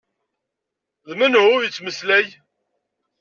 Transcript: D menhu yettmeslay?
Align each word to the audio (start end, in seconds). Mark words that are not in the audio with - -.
D 1.05 1.11
menhu 1.19 1.45
yettmeslay? 1.63 2.27